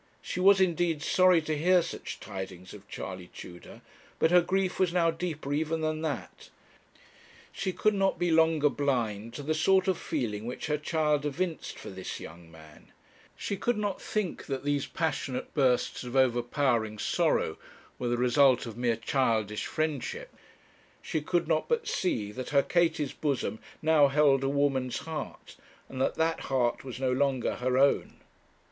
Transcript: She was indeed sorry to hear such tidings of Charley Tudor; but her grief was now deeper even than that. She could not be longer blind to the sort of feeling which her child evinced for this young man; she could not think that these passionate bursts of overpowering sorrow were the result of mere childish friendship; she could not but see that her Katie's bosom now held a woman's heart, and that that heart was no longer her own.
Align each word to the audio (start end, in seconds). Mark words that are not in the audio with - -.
She 0.19 0.39
was 0.39 0.59
indeed 0.59 1.03
sorry 1.03 1.43
to 1.43 1.55
hear 1.55 1.83
such 1.83 2.19
tidings 2.19 2.73
of 2.73 2.87
Charley 2.87 3.27
Tudor; 3.27 3.81
but 4.17 4.31
her 4.31 4.41
grief 4.41 4.79
was 4.79 4.91
now 4.91 5.11
deeper 5.11 5.53
even 5.53 5.81
than 5.81 6.01
that. 6.01 6.49
She 7.51 7.71
could 7.71 7.93
not 7.93 8.17
be 8.17 8.31
longer 8.31 8.67
blind 8.67 9.35
to 9.35 9.43
the 9.43 9.53
sort 9.53 9.87
of 9.87 9.99
feeling 9.99 10.47
which 10.47 10.65
her 10.65 10.77
child 10.79 11.23
evinced 11.23 11.77
for 11.77 11.91
this 11.91 12.19
young 12.19 12.49
man; 12.49 12.91
she 13.37 13.55
could 13.55 13.77
not 13.77 14.01
think 14.01 14.47
that 14.47 14.63
these 14.65 14.87
passionate 14.87 15.53
bursts 15.53 16.03
of 16.03 16.15
overpowering 16.15 16.97
sorrow 16.97 17.59
were 17.99 18.07
the 18.07 18.17
result 18.17 18.65
of 18.65 18.75
mere 18.75 18.95
childish 18.97 19.67
friendship; 19.67 20.35
she 20.99 21.21
could 21.21 21.47
not 21.47 21.69
but 21.69 21.87
see 21.87 22.31
that 22.31 22.49
her 22.49 22.63
Katie's 22.63 23.13
bosom 23.13 23.59
now 23.83 24.07
held 24.07 24.43
a 24.43 24.49
woman's 24.49 24.97
heart, 24.97 25.57
and 25.87 26.01
that 26.01 26.15
that 26.15 26.39
heart 26.39 26.83
was 26.83 26.99
no 26.99 27.11
longer 27.13 27.57
her 27.57 27.77
own. 27.77 28.15